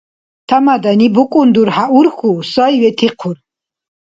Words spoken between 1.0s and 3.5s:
букӀун дурхӀя урхьу, сай ветихъур.